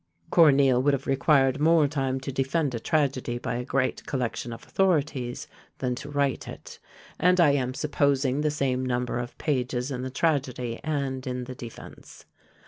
[0.31, 4.63] Corneille would have required more time to defend a tragedy by a great collection of
[4.63, 6.79] authorities, than to write it;
[7.19, 11.53] and I am supposing the same number of pages in the tragedy and in the
[11.53, 12.25] defence.